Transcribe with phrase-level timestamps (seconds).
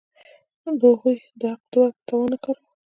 [0.65, 2.67] هغوی د حق د ورکړې توان نه کاراوه.